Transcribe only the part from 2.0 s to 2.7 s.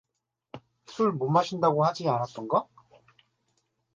않았던가?